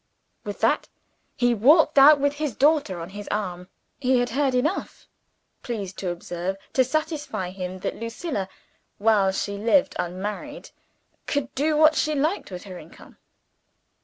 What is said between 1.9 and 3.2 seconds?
out, with his daughter on